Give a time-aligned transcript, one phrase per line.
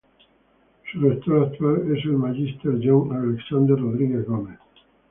[0.91, 4.57] Su rector actual es el Magister John Alexander Rodríguez Gómez.